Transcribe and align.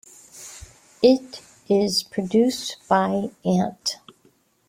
It 1.03 1.43
is 1.69 2.01
produced 2.01 2.77
by 2.89 3.29
Ant. 3.45 3.97